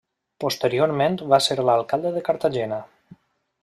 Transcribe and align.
Posteriorment 0.43 1.19
va 1.35 1.41
ser 1.49 1.59
alcalde 1.77 2.17
de 2.19 2.25
Cartagena. 2.31 2.85